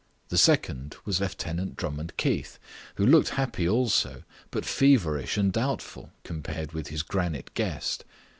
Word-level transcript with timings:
The 0.29 0.37
second 0.39 0.95
was 1.05 1.21
Lieutenant 1.21 1.75
Drummond 1.77 2.17
Keith, 2.17 2.57
who 2.95 3.05
looked 3.05 3.29
happy 3.37 3.69
also, 3.69 4.23
but 4.49 4.65
feverish 4.65 5.37
and 5.37 5.53
doubtful 5.53 6.11
compared 6.23 6.71
with 6.71 6.87
his 6.87 7.03
granite 7.03 7.53
guest. 7.53 8.03